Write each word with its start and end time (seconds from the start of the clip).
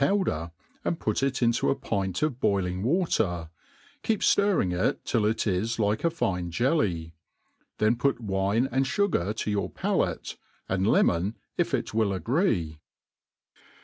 powder 0.01 0.49
•nd 0.83 0.97
put 0.97 1.21
it 1.21 1.43
into 1.43 1.69
a 1.69 1.75
pint 1.75 2.23
of 2.23 2.39
boiling 2.39 2.81
water^ 2.81 3.47
keepftirring 4.03 4.73
it 4.73 5.05
tUlic 5.05 5.45
is 5.45 5.77
like 5.77 6.03
a 6.03 6.09
fine 6.09 6.49
jelly; 6.49 7.13
then 7.77 7.95
put 7.95 8.19
wine 8.19 8.67
and 8.71 8.85
fugar 8.85 9.31
ta 9.35 9.47
your 9.51 9.69
palate, 9.69 10.37
and 10.67 10.87
lemon, 10.87 11.37
if 11.55 11.71
it 11.75 11.93
will 11.93 12.13
agree. 12.13 12.79